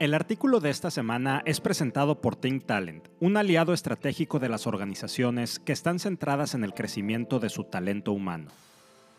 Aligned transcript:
El 0.00 0.12
artículo 0.12 0.58
de 0.58 0.70
esta 0.70 0.90
semana 0.90 1.40
es 1.46 1.60
presentado 1.60 2.20
por 2.20 2.34
Think 2.34 2.66
Talent, 2.66 3.06
un 3.20 3.36
aliado 3.36 3.72
estratégico 3.72 4.40
de 4.40 4.48
las 4.48 4.66
organizaciones 4.66 5.60
que 5.60 5.72
están 5.72 6.00
centradas 6.00 6.54
en 6.54 6.64
el 6.64 6.74
crecimiento 6.74 7.38
de 7.38 7.48
su 7.48 7.62
talento 7.62 8.10
humano. 8.10 8.50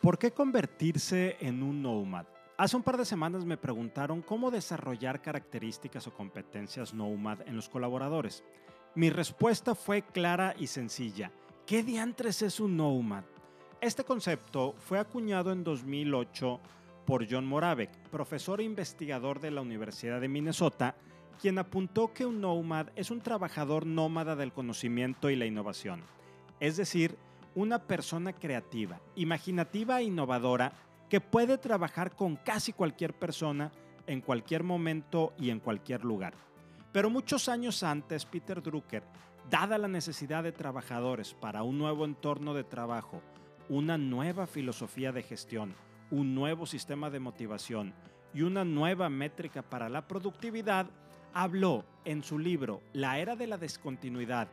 ¿Por 0.01 0.19
qué 0.19 0.31
convertirse 0.31 1.37
en 1.39 1.63
un 1.63 1.81
nomad? 1.81 2.25
Hace 2.57 2.75
un 2.75 2.83
par 2.83 2.97
de 2.97 3.05
semanas 3.05 3.45
me 3.45 3.55
preguntaron 3.55 4.21
cómo 4.21 4.51
desarrollar 4.51 5.21
características 5.21 6.07
o 6.07 6.13
competencias 6.13 6.93
nomad 6.93 7.39
en 7.47 7.55
los 7.55 7.69
colaboradores. 7.69 8.43
Mi 8.95 9.09
respuesta 9.09 9.75
fue 9.75 10.01
clara 10.01 10.55
y 10.59 10.67
sencilla. 10.67 11.31
¿Qué 11.65 11.83
diantres 11.83 12.41
es 12.41 12.59
un 12.59 12.75
nomad? 12.75 13.23
Este 13.79 14.03
concepto 14.03 14.75
fue 14.77 14.99
acuñado 14.99 15.53
en 15.53 15.63
2008 15.63 16.59
por 17.05 17.25
John 17.29 17.45
Moravec, 17.45 17.91
profesor 18.09 18.59
e 18.59 18.63
investigador 18.63 19.39
de 19.39 19.51
la 19.51 19.61
Universidad 19.61 20.19
de 20.19 20.27
Minnesota, 20.27 20.95
quien 21.39 21.57
apuntó 21.59 22.13
que 22.13 22.25
un 22.25 22.41
nomad 22.41 22.87
es 22.95 23.11
un 23.11 23.21
trabajador 23.21 23.85
nómada 23.85 24.35
del 24.35 24.53
conocimiento 24.53 25.29
y 25.29 25.35
la 25.35 25.45
innovación, 25.45 26.01
es 26.59 26.77
decir, 26.77 27.17
una 27.53 27.79
persona 27.79 28.33
creativa, 28.33 28.99
imaginativa 29.15 29.99
e 29.99 30.05
innovadora 30.05 30.73
que 31.09 31.21
puede 31.21 31.57
trabajar 31.57 32.15
con 32.15 32.35
casi 32.35 32.73
cualquier 32.73 33.13
persona 33.13 33.71
en 34.07 34.21
cualquier 34.21 34.63
momento 34.63 35.33
y 35.37 35.49
en 35.49 35.59
cualquier 35.59 36.03
lugar. 36.03 36.33
Pero 36.91 37.09
muchos 37.09 37.49
años 37.49 37.83
antes, 37.83 38.25
Peter 38.25 38.61
Drucker, 38.61 39.03
dada 39.49 39.77
la 39.77 39.87
necesidad 39.87 40.43
de 40.43 40.51
trabajadores 40.51 41.33
para 41.33 41.63
un 41.63 41.77
nuevo 41.77 42.05
entorno 42.05 42.53
de 42.53 42.63
trabajo, 42.63 43.21
una 43.69 43.97
nueva 43.97 44.47
filosofía 44.47 45.11
de 45.11 45.23
gestión, 45.23 45.75
un 46.11 46.35
nuevo 46.35 46.65
sistema 46.65 47.09
de 47.09 47.19
motivación 47.19 47.93
y 48.33 48.41
una 48.41 48.65
nueva 48.65 49.09
métrica 49.09 49.61
para 49.61 49.87
la 49.89 50.07
productividad, 50.07 50.87
habló 51.33 51.85
en 52.03 52.23
su 52.23 52.39
libro 52.39 52.81
La 52.93 53.19
era 53.19 53.35
de 53.35 53.47
la 53.47 53.57
descontinuidad 53.57 54.47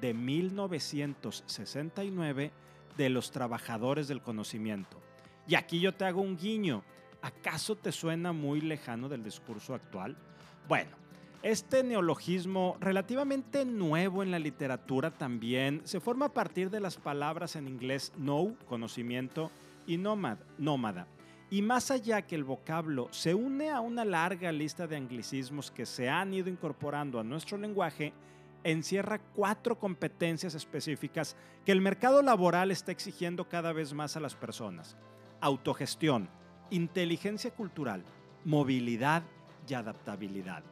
de 0.00 0.14
1969 0.14 2.52
de 2.96 3.10
los 3.10 3.30
trabajadores 3.30 4.08
del 4.08 4.22
conocimiento. 4.22 5.00
Y 5.46 5.54
aquí 5.54 5.78
yo 5.80 5.94
te 5.94 6.04
hago 6.04 6.22
un 6.22 6.36
guiño. 6.36 6.82
¿Acaso 7.22 7.76
te 7.76 7.92
suena 7.92 8.32
muy 8.32 8.60
lejano 8.60 9.08
del 9.08 9.22
discurso 9.22 9.72
actual? 9.74 10.16
Bueno, 10.68 10.90
este 11.42 11.84
neologismo, 11.84 12.76
relativamente 12.80 13.64
nuevo 13.64 14.22
en 14.22 14.30
la 14.30 14.38
literatura 14.38 15.10
también, 15.10 15.80
se 15.84 16.00
forma 16.00 16.26
a 16.26 16.32
partir 16.32 16.70
de 16.70 16.80
las 16.80 16.96
palabras 16.96 17.56
en 17.56 17.68
inglés 17.68 18.12
know, 18.16 18.56
conocimiento, 18.66 19.50
y 19.86 19.96
nómada, 19.96 20.44
nómada. 20.58 21.06
Y 21.48 21.62
más 21.62 21.90
allá 21.90 22.22
que 22.22 22.34
el 22.34 22.44
vocablo 22.44 23.08
se 23.12 23.34
une 23.34 23.70
a 23.70 23.80
una 23.80 24.04
larga 24.04 24.50
lista 24.50 24.86
de 24.86 24.96
anglicismos 24.96 25.70
que 25.70 25.86
se 25.86 26.08
han 26.08 26.34
ido 26.34 26.48
incorporando 26.48 27.20
a 27.20 27.24
nuestro 27.24 27.56
lenguaje, 27.56 28.12
encierra 28.64 29.20
cuatro 29.20 29.78
competencias 29.78 30.54
específicas 30.54 31.36
que 31.64 31.70
el 31.70 31.80
mercado 31.80 32.20
laboral 32.20 32.72
está 32.72 32.90
exigiendo 32.90 33.48
cada 33.48 33.72
vez 33.72 33.92
más 33.92 34.16
a 34.16 34.20
las 34.20 34.34
personas. 34.34 34.96
Autogestión, 35.40 36.28
inteligencia 36.70 37.52
cultural, 37.52 38.02
movilidad 38.44 39.22
y 39.68 39.74
adaptabilidad. 39.74 40.64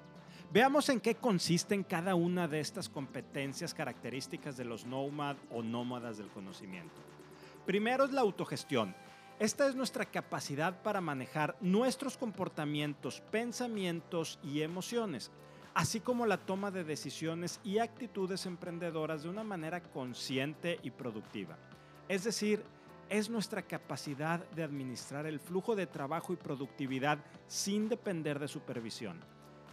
Veamos 0.53 0.89
en 0.89 1.01
qué 1.01 1.15
consisten 1.15 1.85
cada 1.85 2.17
una 2.17 2.49
de 2.49 2.61
estas 2.61 2.89
competencias 2.89 3.75
características 3.75 4.57
de 4.57 4.65
los 4.65 4.87
nómad 4.87 5.37
o 5.51 5.63
nómadas 5.63 6.19
del 6.19 6.29
conocimiento. 6.29 7.14
Primero 7.67 8.05
es 8.05 8.13
la 8.13 8.21
autogestión. 8.21 8.95
Esta 9.39 9.67
es 9.67 9.75
nuestra 9.75 10.05
capacidad 10.05 10.83
para 10.83 11.01
manejar 11.01 11.57
nuestros 11.61 12.19
comportamientos, 12.19 13.23
pensamientos 13.31 14.39
y 14.45 14.61
emociones, 14.61 15.31
así 15.73 16.01
como 16.01 16.27
la 16.27 16.37
toma 16.37 16.71
de 16.71 16.85
decisiones 16.85 17.61
y 17.65 17.79
actitudes 17.79 18.45
emprendedoras 18.45 19.23
de 19.23 19.31
una 19.31 19.43
manera 19.43 19.83
consciente 19.83 20.79
y 20.83 20.91
productiva. 20.91 21.57
Es 22.07 22.25
decir, 22.25 22.63
es 23.09 23.31
nuestra 23.31 23.63
capacidad 23.63 24.41
de 24.51 24.63
administrar 24.63 25.25
el 25.27 25.41
flujo 25.41 25.75
de 25.75 25.87
trabajo 25.87 26.33
y 26.33 26.37
productividad 26.37 27.19
sin 27.47 27.89
depender 27.89 28.39
de 28.39 28.49
supervisión. 28.49 29.21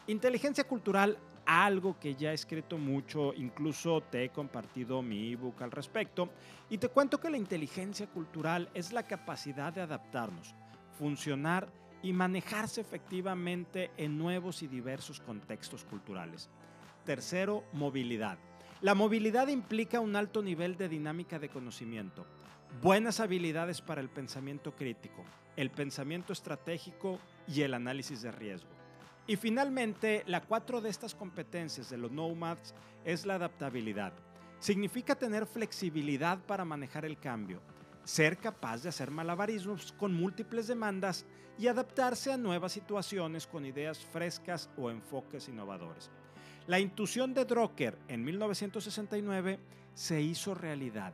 Inteligencia 0.07 0.63
cultural 0.63 1.18
algo 1.46 2.00
que 2.00 2.16
ya 2.16 2.31
he 2.31 2.34
escrito 2.34 2.78
mucho, 2.78 3.34
incluso 3.34 4.02
te 4.02 4.24
he 4.24 4.29
compartido 4.29 5.02
mi 5.02 5.31
ebook 5.31 5.62
al 5.62 5.72
respecto, 5.72 6.29
y 6.69 6.78
te 6.78 6.90
cuento 6.90 7.19
que 7.19 7.29
la 7.29 7.38
inteligencia 7.38 8.07
cultural 8.07 8.69
es 8.74 8.94
la 8.94 9.03
capacidad 9.03 9.74
de 9.74 9.81
adaptarnos, 9.81 10.56
funcionar 10.97 11.68
y 12.03 12.13
manejarse 12.13 12.81
efectivamente 12.81 13.91
en 13.97 14.18
nuevos 14.18 14.63
y 14.63 14.68
diversos 14.68 15.19
contextos 15.19 15.84
culturales. 15.84 16.50
Tercero, 17.06 17.63
movilidad. 17.74 18.38
La 18.81 18.96
movilidad 18.96 19.47
implica 19.47 20.00
un 20.00 20.16
alto 20.16 20.41
nivel 20.41 20.78
de 20.78 20.90
dinámica 20.90 21.38
de 21.38 21.50
conocimiento, 21.50 22.25
buenas 22.81 23.19
habilidades 23.19 23.81
para 23.81 24.01
el 24.01 24.09
pensamiento 24.09 24.75
crítico, 24.75 25.24
el 25.56 25.69
pensamiento 25.69 26.34
estratégico 26.34 27.19
y 27.47 27.62
el 27.62 27.74
análisis 27.74 28.22
de 28.22 28.31
riesgo. 28.31 28.81
Y 29.31 29.38
finalmente, 29.38 30.24
la 30.28 30.42
cuatro 30.42 30.81
de 30.81 30.90
estas 30.90 31.16
competencias 31.16 31.90
de 31.90 31.97
los 31.97 32.12
nomads 32.12 32.75
es 33.06 33.25
la 33.25 33.36
adaptabilidad. 33.36 34.12
Significa 34.59 35.16
tener 35.16 35.46
flexibilidad 35.46 36.38
para 36.40 36.66
manejar 36.66 37.06
el 37.06 37.18
cambio, 37.18 37.62
ser 38.03 38.38
capaz 38.38 38.84
de 38.84 38.90
hacer 38.90 39.09
malabarismos 39.09 39.94
con 39.94 40.14
múltiples 40.14 40.68
demandas 40.68 41.25
y 41.58 41.68
adaptarse 41.68 42.34
a 42.34 42.36
nuevas 42.36 42.74
situaciones 42.74 43.47
con 43.47 43.66
ideas 43.66 44.00
frescas 44.00 44.69
o 44.75 44.92
enfoques 44.92 45.48
innovadores. 45.48 46.12
La 46.68 46.81
intuición 46.81 47.34
de 47.34 47.46
Drucker 47.46 47.98
en 48.09 48.25
1969 48.25 49.59
se 49.94 50.22
hizo 50.22 50.56
realidad 50.56 51.13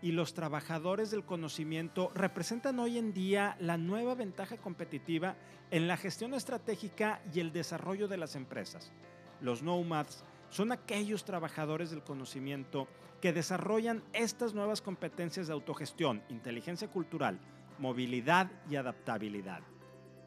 y 0.00 0.12
los 0.12 0.34
trabajadores 0.34 1.10
del 1.10 1.24
conocimiento 1.24 2.10
representan 2.14 2.78
hoy 2.78 2.98
en 2.98 3.12
día 3.12 3.56
la 3.60 3.76
nueva 3.76 4.14
ventaja 4.14 4.56
competitiva 4.56 5.36
en 5.70 5.88
la 5.88 5.96
gestión 5.96 6.34
estratégica 6.34 7.20
y 7.34 7.40
el 7.40 7.52
desarrollo 7.52 8.08
de 8.08 8.16
las 8.16 8.36
empresas. 8.36 8.92
Los 9.40 9.62
nomads 9.62 10.24
son 10.50 10.72
aquellos 10.72 11.24
trabajadores 11.24 11.90
del 11.90 12.02
conocimiento 12.02 12.88
que 13.20 13.32
desarrollan 13.32 14.02
estas 14.12 14.54
nuevas 14.54 14.80
competencias 14.80 15.48
de 15.48 15.52
autogestión, 15.52 16.22
inteligencia 16.28 16.88
cultural, 16.88 17.38
movilidad 17.78 18.50
y 18.70 18.76
adaptabilidad. 18.76 19.62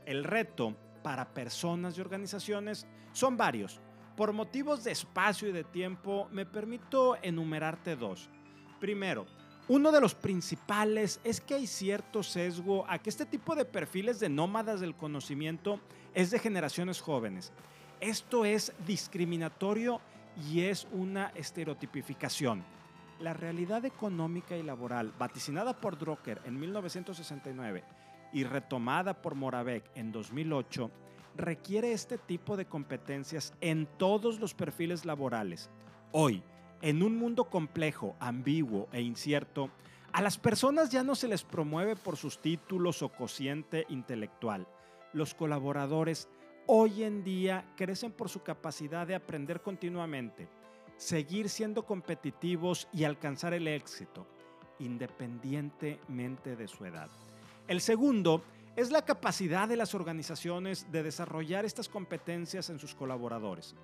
El 0.06 0.24
reto 0.24 0.76
para 1.04 1.34
personas 1.34 1.98
y 1.98 2.02
organizaciones 2.02 2.86
son 3.14 3.38
varios. 3.38 3.80
Por 4.16 4.34
motivos 4.34 4.84
de 4.84 4.92
espacio 4.92 5.50
y 5.50 5.52
de 5.52 5.64
tiempo, 5.64 6.28
me 6.32 6.46
permito 6.46 7.18
enumerarte 7.22 7.96
dos. 7.96 8.30
Primero, 8.80 9.26
uno 9.68 9.92
de 9.92 10.02
los 10.02 10.16
principales 10.16 11.20
es 11.24 11.40
que 11.40 11.54
hay 11.56 11.68
cierto 11.68 12.24
sesgo 12.24 12.86
a 12.90 13.00
que 13.00 13.10
este 13.10 13.26
tipo 13.26 13.56
de 13.56 13.66
perfiles 13.66 14.20
de 14.20 14.30
nómadas 14.30 14.80
del 14.82 14.96
conocimiento 14.96 15.80
es 16.14 16.32
de 16.32 16.40
generaciones 16.40 17.00
jóvenes. 17.00 17.54
Esto 18.00 18.46
es 18.46 18.74
discriminatorio 18.86 20.02
y 20.50 20.62
es 20.62 20.88
una 20.92 21.28
estereotipificación. 21.36 22.64
La 23.20 23.34
realidad 23.34 23.86
económica 23.86 24.58
y 24.58 24.64
laboral, 24.64 25.14
vaticinada 25.18 25.80
por 25.80 25.98
Drucker 25.98 26.42
en 26.46 26.60
1969 26.60 27.84
y 28.34 28.44
retomada 28.44 29.22
por 29.22 29.36
Moravec 29.36 29.84
en 29.96 30.12
2008, 30.12 30.90
requiere 31.36 31.94
este 31.94 32.18
tipo 32.18 32.58
de 32.58 32.66
competencias 32.66 33.54
en 33.62 33.88
todos 33.98 34.40
los 34.40 34.54
perfiles 34.54 35.06
laborales. 35.06 35.70
Hoy, 36.12 36.44
en 36.82 37.04
un 37.04 37.18
mundo 37.18 37.46
complejo, 37.46 38.16
ambiguo 38.20 38.88
e 38.92 39.02
incierto, 39.02 39.70
a 40.14 40.22
las 40.22 40.38
personas 40.38 40.90
ya 40.90 41.04
no 41.04 41.16
se 41.16 41.28
les 41.28 41.44
promueve 41.44 41.96
por 41.96 42.18
sus 42.18 42.42
títulos 42.42 43.02
o 43.02 43.10
cociente 43.10 43.86
intelectual. 43.90 44.68
Los 45.14 45.34
colaboradores 45.34 46.28
hoy 46.68 47.04
en 47.04 47.24
día 47.24 47.66
crecen 47.78 48.12
por 48.12 48.30
su 48.30 48.44
capacidad 48.44 49.08
de 49.08 49.16
aprender 49.16 49.62
continuamente, 49.62 50.50
seguir 50.98 51.50
siendo 51.50 51.86
competitivos 51.86 52.88
y 52.94 53.04
alcanzar 53.04 53.54
el 53.54 53.68
éxito, 53.68 54.28
independientemente 54.80 56.56
de 56.56 56.68
su 56.68 56.86
edad. 56.86 57.10
El 57.68 57.80
segundo 57.80 58.44
es 58.76 58.92
la 58.92 59.04
capacidad 59.04 59.68
de 59.68 59.78
las 59.78 59.94
organizaciones 59.96 60.92
de 60.92 61.04
desarrollar 61.04 61.66
estas 61.66 61.90
competencias 61.90 62.70
en 62.70 62.80
sus 62.80 62.96
colaboradores. 62.96 63.76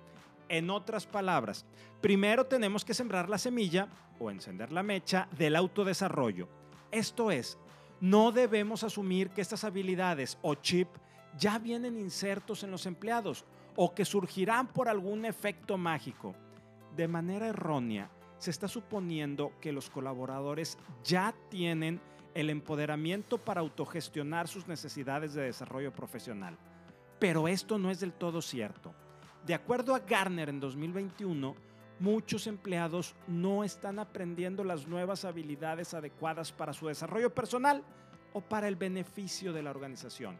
En 0.48 0.70
otras 0.70 1.06
palabras, 1.06 1.66
primero 2.00 2.46
tenemos 2.46 2.84
que 2.84 2.94
sembrar 2.94 3.28
la 3.28 3.36
semilla 3.36 3.88
o 4.18 4.30
encender 4.30 4.72
la 4.72 4.82
mecha 4.82 5.28
del 5.36 5.56
autodesarrollo. 5.56 6.48
Esto 6.90 7.30
es, 7.30 7.58
no 8.00 8.32
debemos 8.32 8.82
asumir 8.82 9.30
que 9.30 9.42
estas 9.42 9.64
habilidades 9.64 10.38
o 10.40 10.54
chip 10.54 10.88
ya 11.36 11.58
vienen 11.58 11.98
insertos 11.98 12.62
en 12.62 12.70
los 12.70 12.86
empleados 12.86 13.44
o 13.76 13.94
que 13.94 14.06
surgirán 14.06 14.68
por 14.68 14.88
algún 14.88 15.26
efecto 15.26 15.76
mágico. 15.76 16.34
De 16.96 17.06
manera 17.08 17.48
errónea, 17.48 18.10
se 18.38 18.50
está 18.50 18.68
suponiendo 18.68 19.52
que 19.60 19.72
los 19.72 19.90
colaboradores 19.90 20.78
ya 21.04 21.34
tienen 21.50 22.00
el 22.34 22.48
empoderamiento 22.48 23.36
para 23.36 23.60
autogestionar 23.60 24.48
sus 24.48 24.66
necesidades 24.66 25.34
de 25.34 25.42
desarrollo 25.42 25.92
profesional. 25.92 26.56
Pero 27.18 27.48
esto 27.48 27.78
no 27.78 27.90
es 27.90 28.00
del 28.00 28.12
todo 28.12 28.40
cierto 28.40 28.94
De 29.48 29.54
acuerdo 29.54 29.94
a 29.94 30.00
Garner 30.00 30.50
en 30.50 30.60
2021, 30.60 31.56
muchos 32.00 32.46
empleados 32.46 33.14
no 33.26 33.64
están 33.64 33.98
aprendiendo 33.98 34.62
las 34.62 34.86
nuevas 34.86 35.24
habilidades 35.24 35.94
adecuadas 35.94 36.52
para 36.52 36.74
su 36.74 36.88
desarrollo 36.88 37.34
personal 37.34 37.82
o 38.34 38.42
para 38.42 38.68
el 38.68 38.76
beneficio 38.76 39.54
de 39.54 39.62
la 39.62 39.70
organización. 39.70 40.36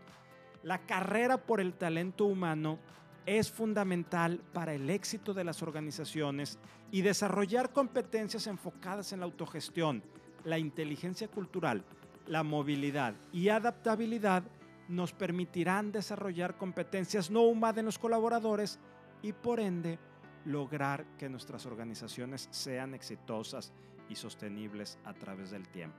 La 0.62 0.84
carrera 0.84 1.38
por 1.38 1.62
el 1.62 1.72
talento 1.72 2.26
humano 2.26 2.78
es 3.24 3.50
fundamental 3.50 4.42
para 4.52 4.74
el 4.74 4.90
éxito 4.90 5.32
de 5.32 5.44
las 5.44 5.62
organizaciones 5.62 6.58
y 6.90 7.00
desarrollar 7.00 7.72
competencias 7.72 8.46
enfocadas 8.46 9.14
en 9.14 9.20
la 9.20 9.24
autogestión, 9.24 10.02
la 10.44 10.58
inteligencia 10.58 11.28
cultural, 11.28 11.82
la 12.26 12.42
movilidad 12.42 13.14
y 13.32 13.48
adaptabilidad 13.48 14.42
nos 14.86 15.12
permitirán 15.14 15.92
desarrollar 15.92 16.58
competencias 16.58 17.30
no 17.30 17.42
humanas 17.42 17.78
en 17.78 17.84
los 17.86 17.98
colaboradores 17.98 18.78
y 19.22 19.32
por 19.32 19.60
ende 19.60 19.98
lograr 20.44 21.04
que 21.18 21.28
nuestras 21.28 21.66
organizaciones 21.66 22.48
sean 22.50 22.94
exitosas 22.94 23.72
y 24.08 24.14
sostenibles 24.14 24.98
a 25.04 25.12
través 25.14 25.50
del 25.50 25.68
tiempo. 25.68 25.98